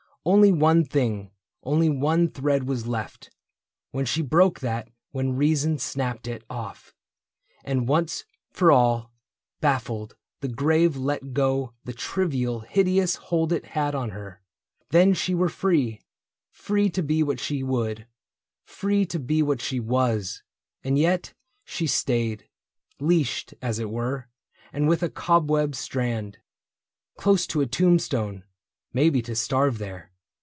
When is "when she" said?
3.89-4.21